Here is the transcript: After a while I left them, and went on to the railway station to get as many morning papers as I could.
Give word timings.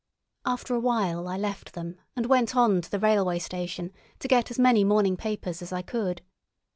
After 0.47 0.73
a 0.73 0.79
while 0.79 1.27
I 1.27 1.37
left 1.37 1.73
them, 1.73 1.97
and 2.15 2.25
went 2.25 2.55
on 2.55 2.81
to 2.81 2.89
the 2.89 2.97
railway 2.97 3.37
station 3.37 3.93
to 4.17 4.27
get 4.27 4.49
as 4.49 4.57
many 4.57 4.83
morning 4.83 5.15
papers 5.15 5.61
as 5.61 5.71
I 5.71 5.83
could. 5.83 6.23